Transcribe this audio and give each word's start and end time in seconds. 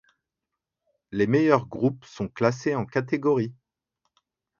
Les 1.11 1.27
meilleurs 1.27 1.67
groupes 1.67 2.03
sont 2.05 2.27
classés 2.27 2.73
en 2.73 2.87
catégorie. 2.87 3.53